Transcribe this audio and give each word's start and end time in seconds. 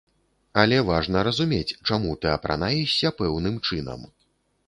Але 0.61 0.77
важна 0.87 1.19
разумець, 1.27 1.75
чаму 1.89 2.15
ты 2.25 2.31
апранаешся 2.37 3.07
пэўным 3.19 3.55
чынам. 3.67 4.01